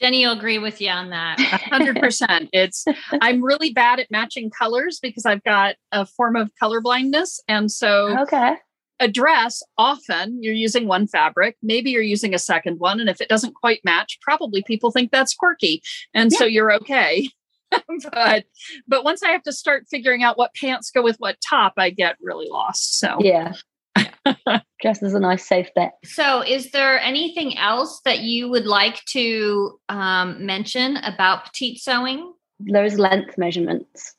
[0.00, 1.38] Jenny will agree with you on that.
[1.70, 2.50] hundred percent.
[2.52, 2.84] It's
[3.20, 7.40] I'm really bad at matching colors because I've got a form of color blindness.
[7.46, 8.56] And so okay.
[9.00, 13.00] A dress, often you're using one fabric, maybe you're using a second one.
[13.00, 15.82] And if it doesn't quite match, probably people think that's quirky.
[16.14, 16.38] And yeah.
[16.38, 17.28] so you're okay.
[18.12, 18.44] but
[18.86, 21.90] but once I have to start figuring out what pants go with what top, I
[21.90, 22.98] get really lost.
[22.98, 23.52] So yeah.
[24.80, 25.94] Dress is a nice safe bet.
[26.04, 32.32] So, is there anything else that you would like to um, mention about petite sewing?
[32.58, 34.14] Those length measurements.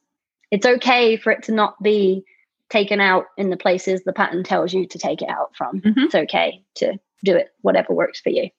[0.52, 2.24] It's okay for it to not be
[2.76, 5.80] taken out in the places the pattern tells you to take it out from.
[5.80, 6.00] Mm-hmm.
[6.02, 8.50] It's okay to do it, whatever works for you.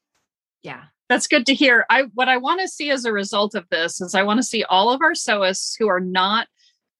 [0.62, 0.84] Yeah.
[1.10, 1.84] That's good to hear.
[1.90, 4.42] I what I want to see as a result of this is I want to
[4.42, 6.48] see all of our sewists who are not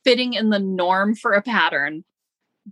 [0.05, 2.05] fitting in the norm for a pattern,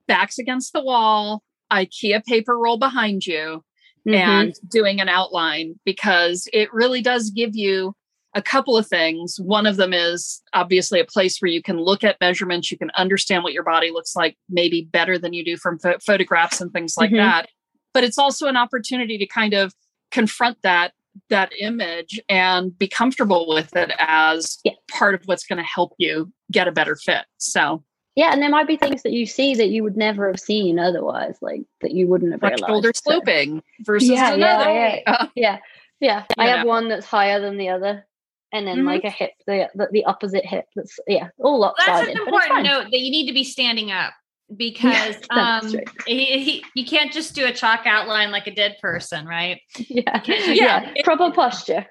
[0.06, 1.42] backs against the wall,
[1.72, 3.64] IKEA paper roll behind you,
[4.06, 4.14] mm-hmm.
[4.14, 7.96] and doing an outline because it really does give you
[8.34, 9.38] a couple of things.
[9.40, 12.90] One of them is obviously a place where you can look at measurements, you can
[12.96, 16.72] understand what your body looks like, maybe better than you do from ph- photographs and
[16.72, 17.18] things like mm-hmm.
[17.18, 17.48] that.
[17.92, 19.72] But it's also an opportunity to kind of
[20.10, 20.92] confront that
[21.30, 24.72] that image and be comfortable with it as yeah.
[24.90, 27.24] part of what's going to help you get a better fit.
[27.38, 27.84] So
[28.16, 30.78] yeah, and there might be things that you see that you would never have seen
[30.78, 32.64] otherwise, like that you wouldn't have realized.
[32.66, 33.84] Shoulder sloping so.
[33.84, 34.70] versus yeah, another.
[34.70, 35.58] Yeah, yeah, yeah,
[36.00, 36.24] yeah.
[36.38, 38.06] I have one that's higher than the other,
[38.54, 38.86] and then mm-hmm.
[38.86, 40.66] like a hip, the, the, the opposite hip.
[40.76, 41.88] That's yeah, all lopsided.
[41.88, 44.14] Well, that's an important note that you need to be standing up
[44.56, 45.74] because yeah, um
[46.06, 50.22] he, he, you can't just do a chalk outline like a dead person right yeah
[50.26, 51.02] yeah, yeah.
[51.02, 51.86] proper posture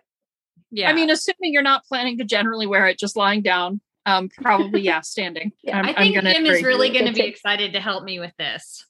[0.70, 4.30] yeah i mean assuming you're not planning to generally wear it just lying down um
[4.30, 5.80] probably yeah standing yeah.
[5.80, 8.34] I'm, i think I'm jim is really going to be excited to help me with
[8.38, 8.86] this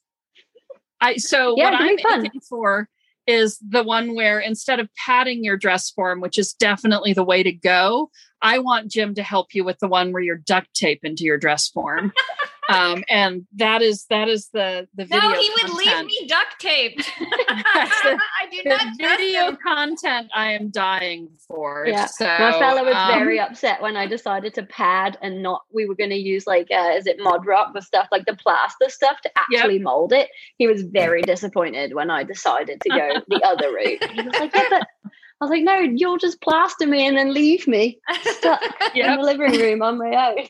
[1.00, 2.86] i so yeah, what i'm aiming for
[3.26, 7.42] is the one where instead of padding your dress form which is definitely the way
[7.42, 8.10] to go
[8.42, 11.38] i want jim to help you with the one where you're duct tape into your
[11.38, 12.12] dress form
[12.70, 15.28] um, and that is that is the the video.
[15.30, 15.78] No, he would content.
[15.78, 17.10] leave me duct taped.
[17.18, 17.26] the-
[17.58, 19.58] I do The not trust video him.
[19.62, 21.84] content I am dying for.
[21.86, 22.06] Yeah.
[22.06, 25.62] So, My fella was um, very upset when I decided to pad and not.
[25.72, 28.36] We were going to use like, uh, is it Mod Rock, the stuff like the
[28.36, 29.60] plaster stuff to Yep.
[29.60, 30.28] actually mold it.
[30.58, 34.02] He was very disappointed when I decided to go the other route.
[34.12, 37.34] He was like, yeah, but I was like, no, you'll just plaster me and then
[37.34, 38.62] leave me stuck
[38.94, 40.46] in the living room on my own.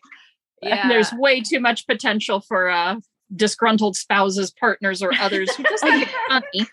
[0.69, 0.89] Yeah.
[0.89, 2.97] There's way too much potential for uh,
[3.35, 6.67] disgruntled spouses, partners, or others who just think it's funny.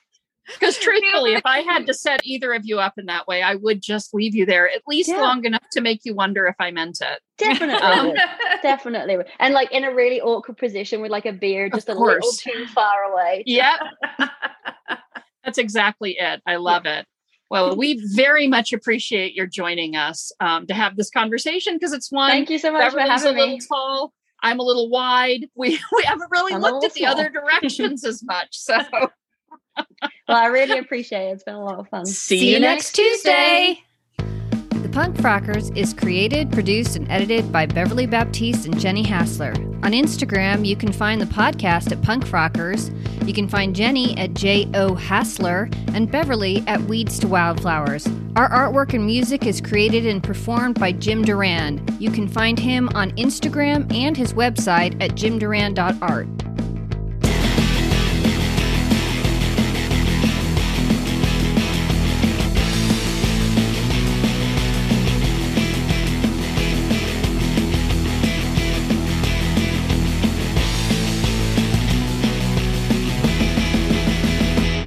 [0.59, 3.55] Because truthfully, if I had to set either of you up in that way, I
[3.55, 5.21] would just leave you there at least Yeah.
[5.21, 7.19] long enough to make you wonder if I meant it.
[7.37, 7.81] Definitely.
[7.87, 8.13] Um.
[8.61, 9.17] Definitely.
[9.39, 12.65] And like in a really awkward position with like a beer just a little too
[12.73, 13.43] far away.
[13.45, 13.79] Yep,
[15.43, 16.41] that's exactly it.
[16.45, 17.05] I love it.
[17.51, 22.09] Well, we very much appreciate your joining us um, to have this conversation because it's
[22.09, 22.31] one.
[22.31, 23.59] Thank you so much for Beverly's a having little me.
[23.67, 24.13] tall.
[24.41, 25.49] I'm a little wide.
[25.53, 28.57] We we haven't really I'm looked at the little other directions as much.
[28.57, 29.83] So Well,
[30.29, 31.33] I really appreciate it.
[31.33, 32.05] It's been a lot of fun.
[32.05, 33.79] See you next Tuesday.
[33.79, 33.90] The
[34.91, 39.53] Punk Frockers is created, produced, and edited by Beverly Baptiste and Jenny Hassler.
[39.83, 42.91] On Instagram, you can find the podcast at Punk Frockers.
[43.25, 44.95] You can find Jenny at J.O.
[44.95, 48.05] Hassler and Beverly at Weeds to Wildflowers.
[48.35, 51.85] Our artwork and music is created and performed by Jim Duran.
[51.97, 56.50] You can find him on Instagram and his website at jimduran.art.